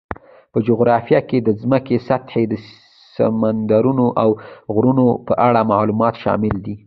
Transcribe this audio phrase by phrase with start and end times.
[0.51, 2.43] په جغرافیه کې د ځمکې سطحې،
[3.15, 4.29] سمندرونو، او
[4.73, 6.75] غرونو په اړه معلومات شامل دي.